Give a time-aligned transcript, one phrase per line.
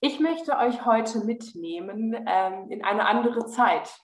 [0.00, 4.00] Ich möchte euch heute mitnehmen ähm, in eine andere Zeit,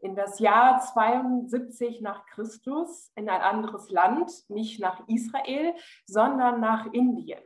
[0.00, 5.74] in das Jahr 72 nach Christus, in ein anderes Land, nicht nach Israel,
[6.04, 7.40] sondern nach Indien.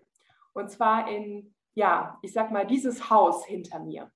[0.55, 4.11] Und zwar in, ja, ich sag mal, dieses Haus hinter mir.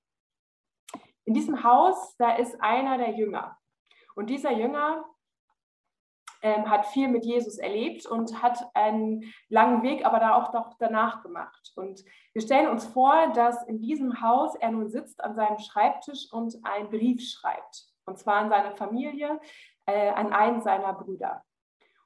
[1.23, 3.57] In diesem Haus, da ist einer der Jünger.
[4.13, 5.05] Und dieser Jünger
[6.41, 10.75] ähm, hat viel mit Jesus erlebt und hat einen langen Weg, aber da auch doch
[10.79, 11.71] danach gemacht.
[11.75, 12.03] Und
[12.33, 16.55] wir stellen uns vor, dass in diesem Haus er nun sitzt an seinem Schreibtisch und
[16.63, 17.87] einen Brief schreibt.
[18.05, 19.39] Und zwar an seine Familie,
[19.85, 21.43] äh, an einen seiner Brüder.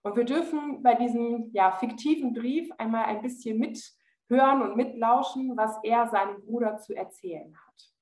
[0.01, 5.77] Und wir dürfen bei diesem ja, fiktiven Brief einmal ein bisschen mithören und mitlauschen, was
[5.83, 7.93] er seinem Bruder zu erzählen hat.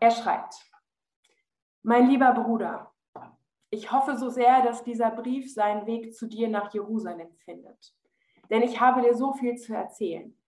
[0.00, 0.54] Er schreibt,
[1.82, 2.91] mein lieber Bruder,
[3.72, 7.94] ich hoffe so sehr, dass dieser Brief seinen Weg zu dir nach Jerusalem findet.
[8.50, 10.38] Denn ich habe dir so viel zu erzählen.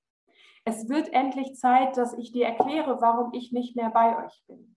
[0.67, 4.77] Es wird endlich Zeit, dass ich dir erkläre, warum ich nicht mehr bei euch bin.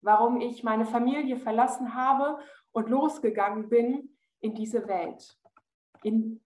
[0.00, 2.38] Warum ich meine Familie verlassen habe
[2.72, 5.38] und losgegangen bin in diese Welt.
[6.02, 6.42] In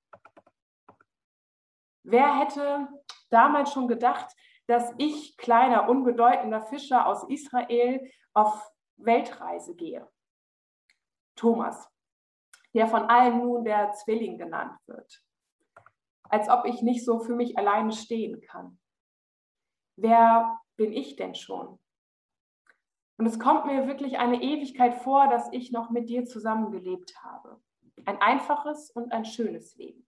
[2.02, 2.88] Wer hätte
[3.30, 4.34] damals schon gedacht,
[4.66, 10.11] dass ich, kleiner, unbedeutender Fischer aus Israel, auf Weltreise gehe?
[11.42, 11.90] Thomas,
[12.72, 15.24] der von allen nun der Zwilling genannt wird.
[16.22, 18.78] Als ob ich nicht so für mich alleine stehen kann.
[19.96, 21.80] Wer bin ich denn schon?
[23.18, 27.60] Und es kommt mir wirklich eine Ewigkeit vor, dass ich noch mit dir zusammengelebt habe.
[28.04, 30.06] Ein einfaches und ein schönes Leben.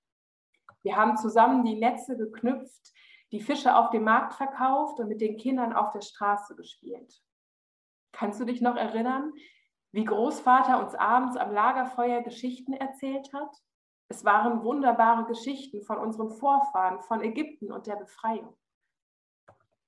[0.82, 2.92] Wir haben zusammen die Netze geknüpft,
[3.32, 7.20] die Fische auf dem Markt verkauft und mit den Kindern auf der Straße gespielt.
[8.12, 9.32] Kannst du dich noch erinnern,
[9.94, 13.62] wie Großvater uns abends am Lagerfeuer Geschichten erzählt hat.
[14.08, 18.56] Es waren wunderbare Geschichten von unseren Vorfahren, von Ägypten und der Befreiung.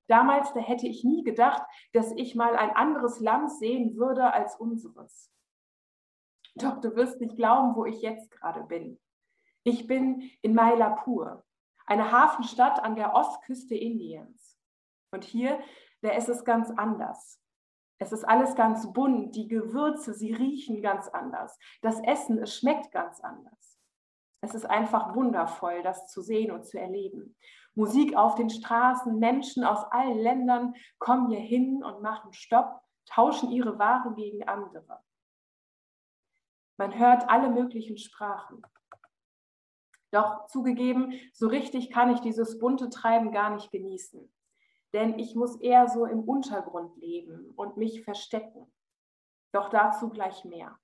[0.06, 1.60] Damals, da hätte ich nie gedacht,
[1.92, 5.32] dass ich mal ein anderes Land sehen würde als unseres.
[6.55, 9.00] Doch du wirst nicht glauben, wo ich jetzt gerade bin.
[9.64, 11.45] Ich bin in Mailapur,
[11.84, 14.56] eine Hafenstadt an der Ostküste Indiens.
[15.11, 15.58] Und hier,
[16.02, 17.40] da ist es ganz anders.
[17.98, 21.58] Es ist alles ganz bunt, die Gewürze, sie riechen ganz anders.
[21.80, 23.79] Das Essen, es schmeckt ganz anders.
[24.42, 27.36] Es ist einfach wundervoll, das zu sehen und zu erleben.
[27.74, 33.51] Musik auf den Straßen, Menschen aus allen Ländern kommen hier hin und machen Stopp, tauschen
[33.51, 35.02] ihre Ware gegen andere.
[36.77, 38.63] Man hört alle möglichen Sprachen.
[40.11, 44.30] Doch zugegeben, so richtig kann ich dieses bunte Treiben gar nicht genießen
[44.92, 48.73] denn ich muss eher so im Untergrund leben und mich verstecken.
[49.52, 50.79] Doch dazu gleich mehr.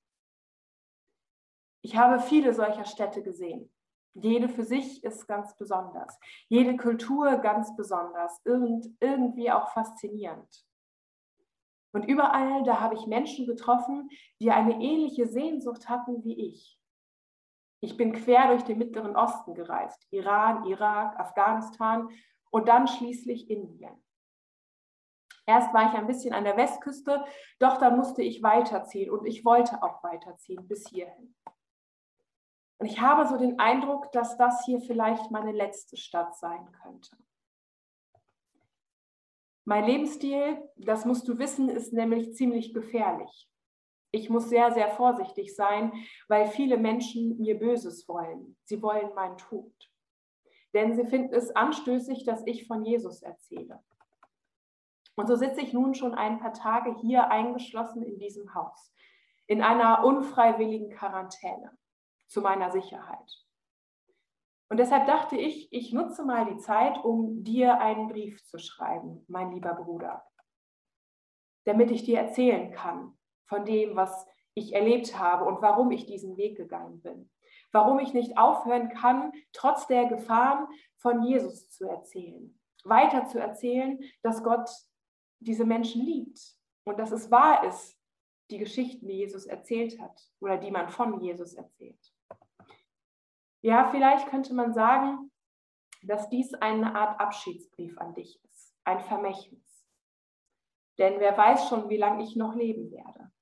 [1.82, 3.72] Ich habe viele solcher Städte gesehen.
[4.14, 6.18] Jede für sich ist ganz besonders.
[6.48, 10.64] Jede Kultur ganz besonders und irgendwie auch faszinierend.
[11.92, 14.08] Und überall, da habe ich Menschen getroffen,
[14.40, 16.78] die eine ähnliche Sehnsucht hatten wie ich.
[17.80, 20.06] Ich bin quer durch den Mittleren Osten gereist.
[20.10, 22.08] Iran, Irak, Afghanistan
[22.52, 23.96] und dann schließlich Indien.
[25.46, 27.24] Erst war ich ein bisschen an der Westküste,
[27.58, 31.34] doch dann musste ich weiterziehen und ich wollte auch weiterziehen bis hierhin.
[32.78, 37.16] Und ich habe so den Eindruck, dass das hier vielleicht meine letzte Stadt sein könnte.
[39.64, 43.48] Mein Lebensstil, das musst du wissen, ist nämlich ziemlich gefährlich.
[44.10, 45.92] Ich muss sehr, sehr vorsichtig sein,
[46.28, 48.56] weil viele Menschen mir Böses wollen.
[48.64, 49.72] Sie wollen meinen Tod
[50.74, 53.82] denn sie finden es anstößig, dass ich von Jesus erzähle.
[55.14, 58.94] Und so sitze ich nun schon ein paar Tage hier eingeschlossen in diesem Haus,
[59.46, 61.76] in einer unfreiwilligen Quarantäne
[62.26, 63.44] zu meiner Sicherheit.
[64.70, 69.22] Und deshalb dachte ich, ich nutze mal die Zeit, um dir einen Brief zu schreiben,
[69.28, 70.24] mein lieber Bruder,
[71.64, 76.38] damit ich dir erzählen kann von dem, was ich erlebt habe und warum ich diesen
[76.38, 77.30] Weg gegangen bin
[77.72, 83.98] warum ich nicht aufhören kann, trotz der Gefahren von Jesus zu erzählen, weiter zu erzählen,
[84.22, 84.70] dass Gott
[85.40, 86.38] diese Menschen liebt
[86.84, 87.98] und dass es wahr ist,
[88.50, 92.12] die Geschichten, die Jesus erzählt hat oder die man von Jesus erzählt.
[93.62, 95.30] Ja, vielleicht könnte man sagen,
[96.02, 99.86] dass dies eine Art Abschiedsbrief an dich ist, ein Vermächtnis.
[100.98, 103.32] Denn wer weiß schon, wie lange ich noch leben werde.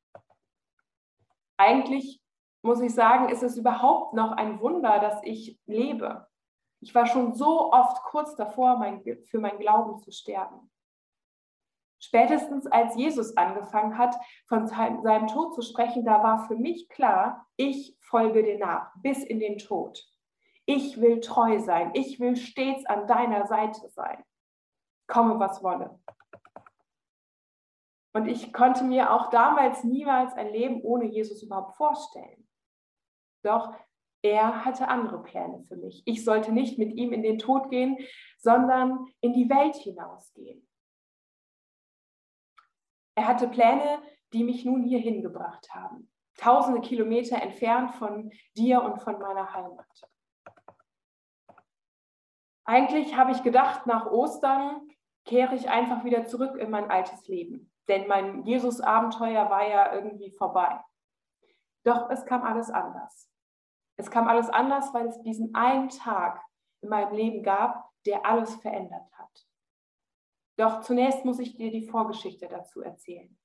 [1.56, 2.22] Eigentlich
[2.62, 6.26] muss ich sagen, ist es überhaupt noch ein Wunder, dass ich lebe.
[6.80, 10.70] Ich war schon so oft kurz davor, mein, für meinen Glauben zu sterben.
[12.02, 14.16] Spätestens als Jesus angefangen hat,
[14.48, 19.22] von seinem Tod zu sprechen, da war für mich klar, ich folge dir nach, bis
[19.22, 20.02] in den Tod.
[20.64, 21.90] Ich will treu sein.
[21.94, 24.22] Ich will stets an deiner Seite sein.
[25.08, 26.00] Komme, was wolle.
[28.12, 32.48] Und ich konnte mir auch damals niemals ein Leben ohne Jesus überhaupt vorstellen.
[33.42, 33.75] Doch
[34.22, 36.02] er hatte andere Pläne für mich.
[36.04, 37.96] Ich sollte nicht mit ihm in den Tod gehen,
[38.38, 40.66] sondern in die Welt hinausgehen.
[43.14, 44.02] Er hatte Pläne,
[44.32, 46.10] die mich nun hierhin gebracht haben.
[46.37, 49.86] Tausende Kilometer entfernt von dir und von meiner Heimat.
[52.64, 54.88] Eigentlich habe ich gedacht, nach Ostern
[55.25, 57.72] kehre ich einfach wieder zurück in mein altes Leben.
[57.88, 60.81] Denn mein Jesus-Abenteuer war ja irgendwie vorbei.
[61.85, 63.31] Doch es kam alles anders.
[63.97, 66.43] Es kam alles anders, weil es diesen einen Tag
[66.81, 69.47] in meinem Leben gab, der alles verändert hat.
[70.56, 73.37] Doch zunächst muss ich dir die Vorgeschichte dazu erzählen.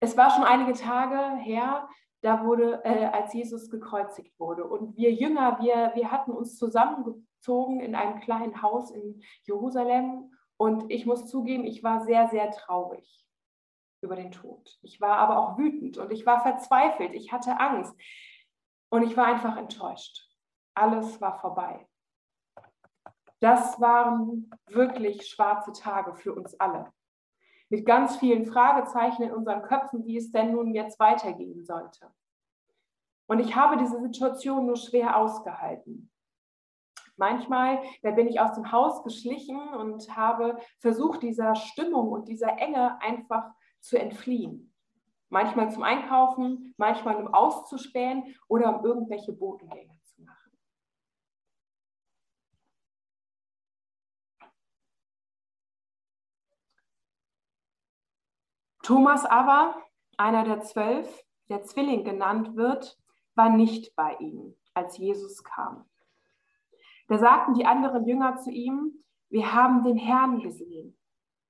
[0.00, 1.88] Es war schon einige Tage her,
[2.20, 4.64] da wurde, äh, als Jesus gekreuzigt wurde.
[4.64, 10.32] Und wir Jünger, wir, wir hatten uns zusammengezogen in einem kleinen Haus in Jerusalem.
[10.56, 13.27] Und ich muss zugeben, ich war sehr, sehr traurig
[14.00, 14.78] über den Tod.
[14.82, 17.14] Ich war aber auch wütend und ich war verzweifelt.
[17.14, 17.94] Ich hatte Angst
[18.90, 20.28] und ich war einfach enttäuscht.
[20.74, 21.86] Alles war vorbei.
[23.40, 26.92] Das waren wirklich schwarze Tage für uns alle.
[27.68, 32.10] Mit ganz vielen Fragezeichen in unseren Köpfen, wie es denn nun jetzt weitergehen sollte.
[33.26, 36.10] Und ich habe diese Situation nur schwer ausgehalten.
[37.16, 42.56] Manchmal, da bin ich aus dem Haus geschlichen und habe versucht, dieser Stimmung und dieser
[42.58, 44.72] Enge einfach zu entfliehen.
[45.30, 50.52] Manchmal zum Einkaufen, manchmal um auszuspähen oder um irgendwelche Botengänge zu machen.
[58.82, 59.76] Thomas aber,
[60.16, 62.98] einer der zwölf, der Zwilling genannt wird,
[63.34, 65.84] war nicht bei ihnen, als Jesus kam.
[67.08, 70.98] Da sagten die anderen Jünger zu ihm, wir haben den Herrn gesehen.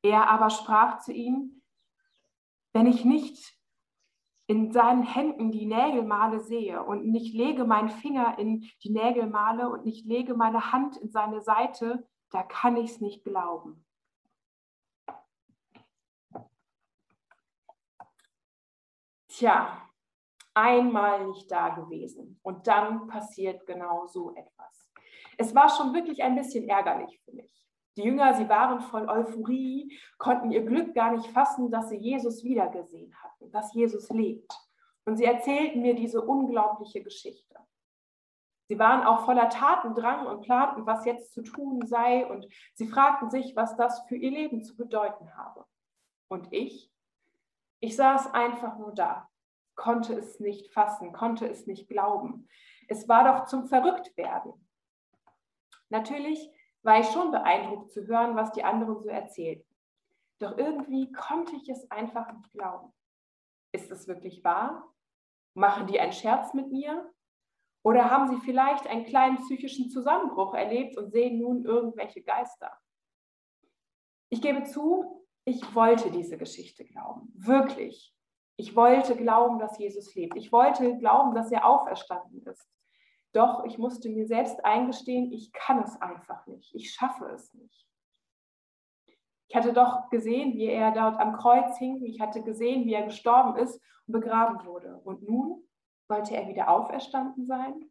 [0.03, 1.57] Er aber sprach zu ihnen,
[2.79, 3.59] wenn ich nicht
[4.47, 9.85] in seinen Händen die Nägelmale sehe und nicht lege meinen Finger in die Nägelmale und
[9.85, 13.85] nicht lege meine Hand in seine Seite, da kann ich es nicht glauben.
[19.27, 19.83] Tja,
[20.55, 24.89] einmal nicht da gewesen und dann passiert genau so etwas.
[25.37, 27.68] Es war schon wirklich ein bisschen ärgerlich für mich.
[27.99, 32.45] Die Jünger, sie waren voll Euphorie, konnten ihr Glück gar nicht fassen, dass sie Jesus
[32.45, 34.56] wiedergesehen hatten, dass Jesus lebt.
[35.05, 37.56] Und sie erzählten mir diese unglaubliche Geschichte.
[38.69, 42.25] Sie waren auch voller Tatendrang und planten, was jetzt zu tun sei.
[42.25, 45.65] Und sie fragten sich, was das für ihr Leben zu bedeuten habe.
[46.29, 46.93] Und ich?
[47.81, 49.29] Ich saß einfach nur da,
[49.75, 52.49] konnte es nicht fassen, konnte es nicht glauben.
[52.87, 54.53] Es war doch zum Verrücktwerden.
[55.89, 56.53] Natürlich
[56.83, 59.69] war ich schon beeindruckt zu hören, was die anderen so erzählten.
[60.39, 62.93] Doch irgendwie konnte ich es einfach nicht glauben.
[63.73, 64.95] Ist es wirklich wahr?
[65.55, 67.13] Machen die einen Scherz mit mir?
[67.83, 72.73] Oder haben sie vielleicht einen kleinen psychischen Zusammenbruch erlebt und sehen nun irgendwelche Geister?
[74.31, 77.33] Ich gebe zu, ich wollte diese Geschichte glauben.
[77.35, 78.15] Wirklich.
[78.57, 80.37] Ich wollte glauben, dass Jesus lebt.
[80.37, 82.69] Ich wollte glauben, dass er auferstanden ist.
[83.33, 86.75] Doch ich musste mir selbst eingestehen, ich kann es einfach nicht.
[86.75, 87.87] Ich schaffe es nicht.
[89.49, 92.05] Ich hatte doch gesehen, wie er dort am Kreuz hing.
[92.05, 94.99] Ich hatte gesehen, wie er gestorben ist und begraben wurde.
[95.05, 95.67] Und nun
[96.06, 97.91] sollte er wieder auferstanden sein?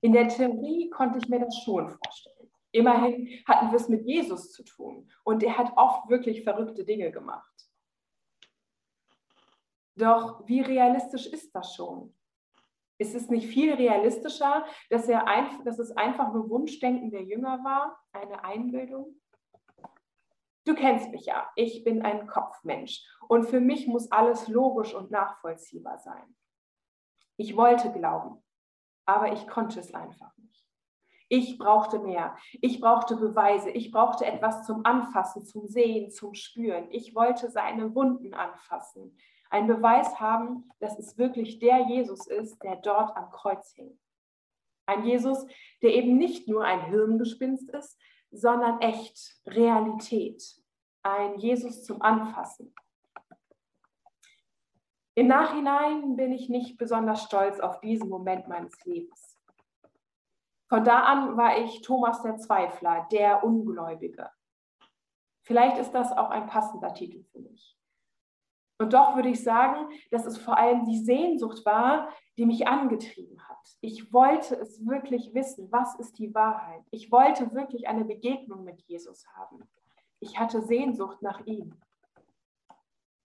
[0.00, 2.50] In der Theorie konnte ich mir das schon vorstellen.
[2.72, 7.10] Immerhin hatten wir es mit Jesus zu tun und er hat oft wirklich verrückte Dinge
[7.10, 7.52] gemacht.
[9.96, 12.14] Doch wie realistisch ist das schon?
[12.98, 17.62] Ist es nicht viel realistischer, dass, er ein, dass es einfach nur Wunschdenken der Jünger
[17.62, 19.20] war, eine Einbildung?
[20.64, 25.10] Du kennst mich ja, ich bin ein Kopfmensch und für mich muss alles logisch und
[25.10, 26.36] nachvollziehbar sein.
[27.36, 28.42] Ich wollte glauben,
[29.04, 30.66] aber ich konnte es einfach nicht.
[31.28, 32.36] Ich brauchte mehr.
[32.60, 33.70] Ich brauchte Beweise.
[33.70, 36.86] Ich brauchte etwas zum Anfassen, zum Sehen, zum Spüren.
[36.90, 39.16] Ich wollte seine Wunden anfassen
[39.50, 43.98] einen Beweis haben, dass es wirklich der Jesus ist, der dort am Kreuz hing.
[44.86, 45.46] Ein Jesus,
[45.82, 47.98] der eben nicht nur ein Hirngespinst ist,
[48.30, 50.42] sondern echt Realität.
[51.02, 52.74] Ein Jesus zum Anfassen.
[55.14, 59.38] Im Nachhinein bin ich nicht besonders stolz auf diesen Moment meines Lebens.
[60.68, 64.30] Von da an war ich Thomas der Zweifler, der Ungläubige.
[65.42, 67.78] Vielleicht ist das auch ein passender Titel für mich.
[68.78, 73.40] Und doch würde ich sagen, dass es vor allem die Sehnsucht war, die mich angetrieben
[73.48, 73.56] hat.
[73.80, 76.82] Ich wollte es wirklich wissen, was ist die Wahrheit.
[76.90, 79.62] Ich wollte wirklich eine Begegnung mit Jesus haben.
[80.20, 81.74] Ich hatte Sehnsucht nach ihm.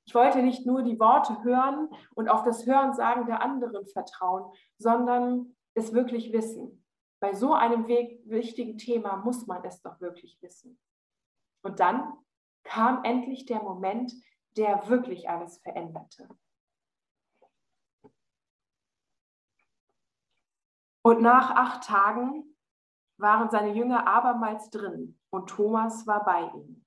[0.05, 4.51] Ich wollte nicht nur die Worte hören und auf das Hören sagen der anderen vertrauen,
[4.77, 6.84] sondern es wirklich wissen.
[7.20, 10.79] Bei so einem wichtigen Thema muss man es doch wirklich wissen.
[11.62, 12.13] Und dann
[12.63, 14.13] kam endlich der Moment,
[14.58, 16.27] der wirklich alles veränderte.
[21.03, 22.55] Und nach acht Tagen
[23.17, 26.86] waren seine Jünger abermals drin und Thomas war bei ihnen.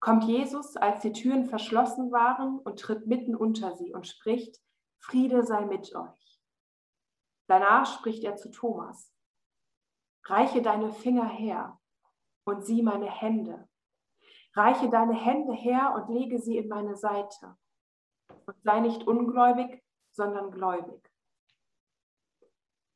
[0.00, 4.60] Kommt Jesus, als die Türen verschlossen waren, und tritt mitten unter sie und spricht,
[4.98, 6.40] Friede sei mit euch.
[7.46, 9.12] Danach spricht er zu Thomas,
[10.24, 11.80] Reiche deine Finger her
[12.44, 13.68] und sieh meine Hände
[14.54, 17.56] Reiche deine Hände her und lege sie in meine Seite.
[18.46, 21.10] Und sei nicht ungläubig, sondern gläubig.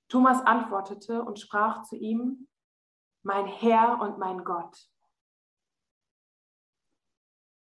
[0.09, 2.49] Thomas antwortete und sprach zu ihm,
[3.23, 4.89] mein Herr und mein Gott.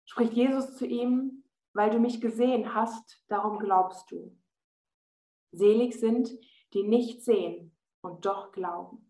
[0.04, 4.38] Spricht Jesus zu ihm, weil du mich gesehen hast, darum glaubst du.
[5.52, 6.30] Selig sind,
[6.72, 9.05] die nicht sehen und doch glauben.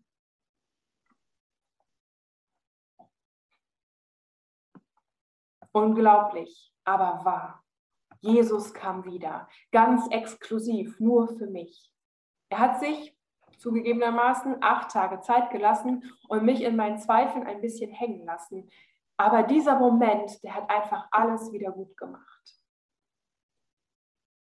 [5.71, 7.63] Unglaublich, aber wahr.
[8.21, 11.91] Jesus kam wieder, ganz exklusiv, nur für mich.
[12.49, 13.15] Er hat sich
[13.57, 18.69] zugegebenermaßen acht Tage Zeit gelassen und mich in meinen Zweifeln ein bisschen hängen lassen.
[19.17, 22.57] Aber dieser Moment, der hat einfach alles wieder gut gemacht.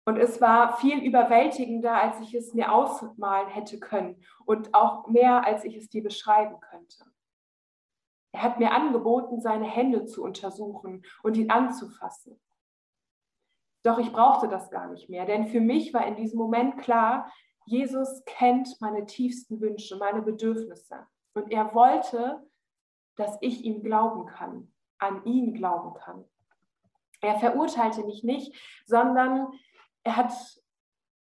[0.05, 5.45] Und es war viel überwältigender, als ich es mir ausmalen hätte können und auch mehr,
[5.45, 7.05] als ich es dir beschreiben könnte.
[8.31, 12.39] Er hat mir angeboten, seine Hände zu untersuchen und ihn anzufassen.
[13.83, 17.31] Doch ich brauchte das gar nicht mehr, denn für mich war in diesem Moment klar,
[17.65, 21.07] Jesus kennt meine tiefsten Wünsche, meine Bedürfnisse.
[21.33, 22.43] Und er wollte,
[23.15, 26.25] dass ich ihm glauben kann, an ihn glauben kann.
[27.21, 28.55] Er verurteilte mich nicht,
[28.85, 29.47] sondern
[30.03, 30.33] er hat,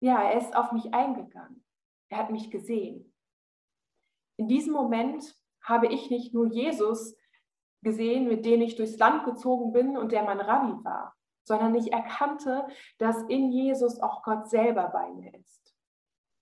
[0.00, 1.64] ja, er ist auf mich eingegangen.
[2.09, 3.12] Er hat mich gesehen.
[4.37, 5.35] In diesem Moment
[5.68, 7.16] habe ich nicht nur Jesus
[7.82, 11.92] gesehen, mit dem ich durchs Land gezogen bin und der mein Rabbi war, sondern ich
[11.92, 12.66] erkannte,
[12.98, 15.75] dass in Jesus auch Gott selber bei mir ist.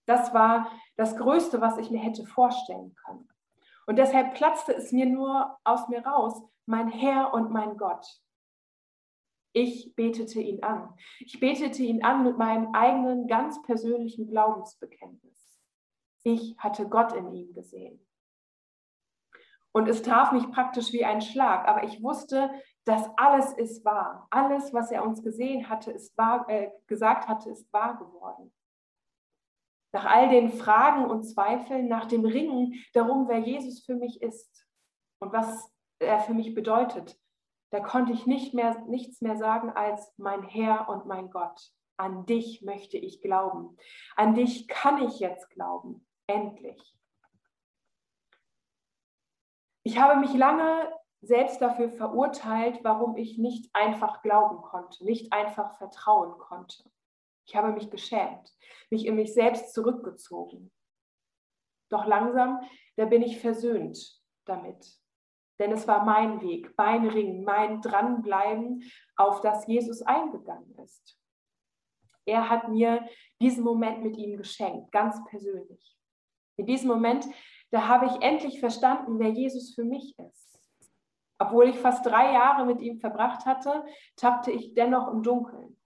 [0.06, 3.28] Das war das Größte, was ich mir hätte vorstellen können.
[3.86, 8.06] Und deshalb platzte es mir nur aus mir raus, mein Herr und mein Gott.
[9.52, 10.94] Ich betete ihn an.
[11.20, 15.58] Ich betete ihn an mit meinem eigenen ganz persönlichen Glaubensbekenntnis.
[16.24, 18.05] Ich hatte Gott in ihm gesehen.
[19.76, 21.68] Und es traf mich praktisch wie ein Schlag.
[21.68, 22.50] Aber ich wusste,
[22.86, 24.26] dass alles ist wahr.
[24.30, 28.54] Alles, was er uns gesehen hatte, ist wahr, äh, gesagt hatte, ist wahr geworden.
[29.92, 34.66] Nach all den Fragen und Zweifeln, nach dem Ringen darum, wer Jesus für mich ist
[35.18, 37.20] und was er für mich bedeutet,
[37.70, 41.70] da konnte ich nicht mehr, nichts mehr sagen als mein Herr und mein Gott.
[41.98, 43.76] An dich möchte ich glauben.
[44.14, 46.06] An dich kann ich jetzt glauben.
[46.26, 46.95] Endlich.
[49.86, 55.78] Ich habe mich lange selbst dafür verurteilt, warum ich nicht einfach glauben konnte, nicht einfach
[55.78, 56.90] vertrauen konnte.
[57.46, 58.52] Ich habe mich geschämt,
[58.90, 60.72] mich in mich selbst zurückgezogen.
[61.88, 62.58] Doch langsam,
[62.96, 64.98] da bin ich versöhnt damit.
[65.60, 68.82] Denn es war mein Weg, mein Ring, mein Dranbleiben,
[69.14, 71.16] auf das Jesus eingegangen ist.
[72.24, 73.08] Er hat mir
[73.40, 75.96] diesen Moment mit ihm geschenkt, ganz persönlich.
[76.56, 77.24] In diesem Moment
[77.70, 80.60] da habe ich endlich verstanden, wer Jesus für mich ist.
[81.38, 83.84] Obwohl ich fast drei Jahre mit ihm verbracht hatte,
[84.16, 85.76] tappte ich dennoch im Dunkeln,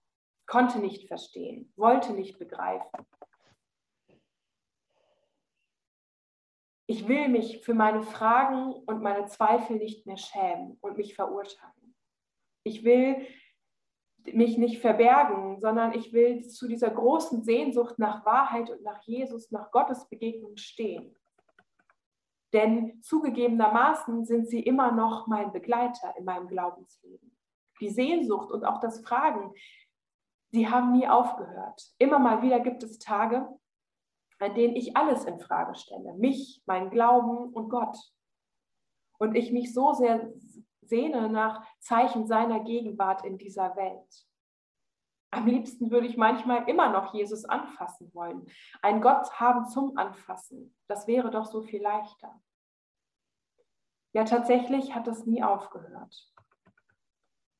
[0.46, 3.06] konnte nicht verstehen, wollte nicht begreifen.
[6.87, 11.94] Ich will mich für meine Fragen und meine Zweifel nicht mehr schämen und mich verurteilen.
[12.64, 13.26] Ich will
[14.25, 19.50] mich nicht verbergen, sondern ich will zu dieser großen Sehnsucht nach Wahrheit und nach Jesus,
[19.50, 21.16] nach Gottes Begegnung stehen.
[22.52, 27.37] Denn zugegebenermaßen sind sie immer noch mein Begleiter in meinem Glaubensleben.
[27.80, 29.52] Die Sehnsucht und auch das Fragen,
[30.50, 31.83] sie haben nie aufgehört.
[31.99, 33.49] Immer mal wieder gibt es Tage,
[34.40, 36.14] an denen ich alles in Frage stelle.
[36.14, 37.97] Mich, mein Glauben und Gott.
[39.19, 40.33] Und ich mich so sehr
[40.83, 44.26] sehne nach Zeichen seiner Gegenwart in dieser Welt.
[45.30, 48.46] Am liebsten würde ich manchmal immer noch Jesus anfassen wollen.
[48.82, 50.75] Ein Gott haben zum Anfassen.
[50.88, 52.40] Das wäre doch so viel leichter.
[54.12, 56.32] Ja, tatsächlich hat es nie aufgehört.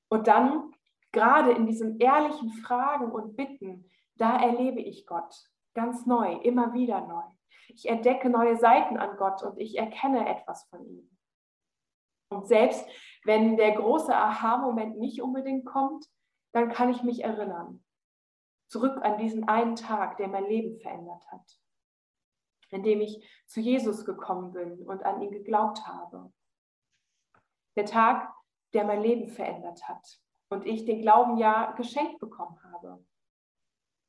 [0.09, 0.75] Und dann
[1.13, 5.35] Gerade in diesen ehrlichen Fragen und Bitten, da erlebe ich Gott
[5.75, 7.23] ganz neu, immer wieder neu.
[7.69, 11.11] Ich entdecke neue Seiten an Gott und ich erkenne etwas von ihm.
[12.33, 12.87] Und selbst
[13.25, 16.07] wenn der große Aha-Moment nicht unbedingt kommt,
[16.53, 17.85] dann kann ich mich erinnern.
[18.69, 21.61] Zurück an diesen einen Tag, der mein Leben verändert hat.
[22.71, 26.33] In dem ich zu Jesus gekommen bin und an ihn geglaubt habe.
[27.77, 28.33] Der Tag,
[28.73, 33.05] der mein Leben verändert hat und ich den Glauben ja geschenkt bekommen habe.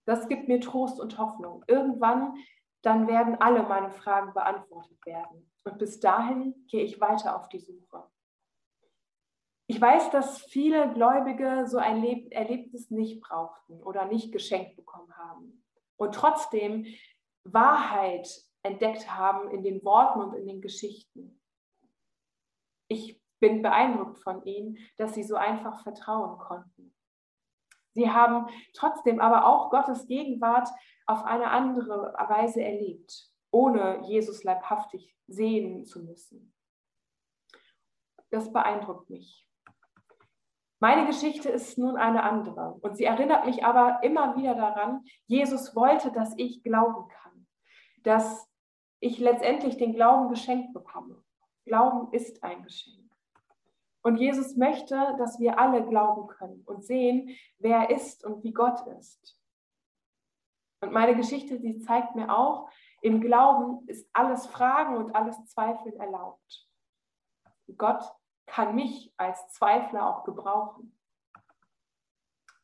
[0.05, 1.63] Das gibt mir Trost und Hoffnung.
[1.67, 2.35] Irgendwann,
[2.81, 5.51] dann werden alle meine Fragen beantwortet werden.
[5.63, 8.09] Und bis dahin gehe ich weiter auf die Suche.
[9.71, 15.63] Ich weiß, dass viele Gläubige so ein Erlebnis nicht brauchten oder nicht geschenkt bekommen haben
[15.95, 16.85] und trotzdem
[17.45, 18.27] Wahrheit
[18.63, 21.41] entdeckt haben in den Worten und in den Geschichten.
[22.89, 26.93] Ich bin beeindruckt von ihnen, dass sie so einfach vertrauen konnten.
[27.93, 30.67] Sie haben trotzdem aber auch Gottes Gegenwart
[31.05, 36.53] auf eine andere Weise erlebt, ohne Jesus leibhaftig sehen zu müssen.
[38.31, 39.47] Das beeindruckt mich.
[40.81, 45.75] Meine Geschichte ist nun eine andere und sie erinnert mich aber immer wieder daran, Jesus
[45.75, 47.45] wollte, dass ich glauben kann,
[48.01, 48.49] dass
[48.99, 51.23] ich letztendlich den Glauben geschenkt bekomme.
[51.65, 53.11] Glauben ist ein Geschenk.
[54.01, 58.51] Und Jesus möchte, dass wir alle glauben können und sehen, wer er ist und wie
[58.51, 59.39] Gott ist.
[60.81, 62.71] Und meine Geschichte, die zeigt mir auch,
[63.03, 66.67] im Glauben ist alles Fragen und alles Zweifeln erlaubt.
[67.77, 68.03] Gott
[68.51, 70.97] kann mich als Zweifler auch gebrauchen.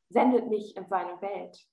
[0.10, 1.66] Sendet mich in seine Welt.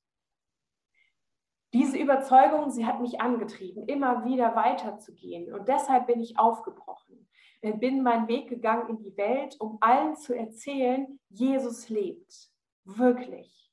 [1.73, 5.52] Diese Überzeugung, sie hat mich angetrieben, immer wieder weiterzugehen.
[5.52, 7.28] Und deshalb bin ich aufgebrochen.
[7.61, 12.52] Bin meinen Weg gegangen in die Welt, um allen zu erzählen, Jesus lebt.
[12.85, 13.73] Wirklich.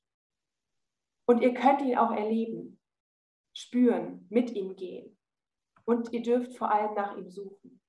[1.26, 2.80] Und ihr könnt ihn auch erleben,
[3.52, 5.16] spüren, mit ihm gehen.
[5.84, 7.81] Und ihr dürft vor allem nach ihm suchen.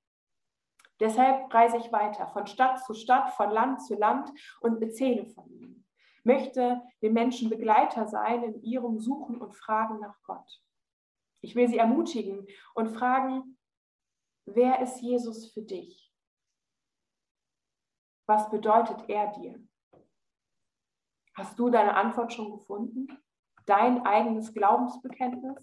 [1.03, 5.49] Deshalb reise ich weiter, von Stadt zu Stadt, von Land zu Land und erzähle von
[5.49, 5.85] ihm.
[6.23, 10.63] Möchte den Menschen Begleiter sein in ihrem Suchen und Fragen nach Gott.
[11.41, 13.59] Ich will sie ermutigen und fragen,
[14.45, 16.09] wer ist Jesus für dich?
[18.25, 19.61] Was bedeutet er dir?
[21.35, 23.09] Hast du deine Antwort schon gefunden?
[23.65, 25.57] Dein eigenes Glaubensbekenntnis?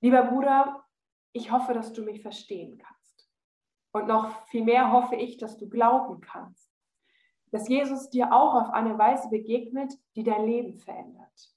[0.00, 0.85] Lieber Bruder,
[1.36, 3.28] ich hoffe, dass du mich verstehen kannst.
[3.92, 6.70] Und noch viel mehr hoffe ich, dass du glauben kannst,
[7.50, 11.54] dass Jesus dir auch auf eine Weise begegnet, die dein Leben verändert,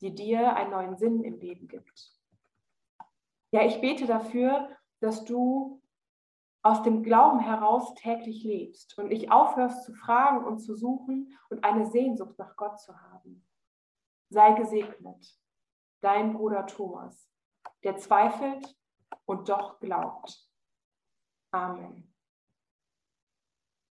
[0.00, 2.12] die dir einen neuen Sinn im Leben gibt.
[3.50, 4.68] Ja, ich bete dafür,
[5.00, 5.80] dass du
[6.62, 11.64] aus dem Glauben heraus täglich lebst und nicht aufhörst zu fragen und zu suchen und
[11.64, 13.46] eine Sehnsucht nach Gott zu haben.
[14.28, 15.38] Sei gesegnet,
[16.02, 17.30] dein Bruder Thomas,
[17.84, 18.77] der zweifelt
[19.26, 20.48] und doch glaubt.
[21.52, 22.07] Amen.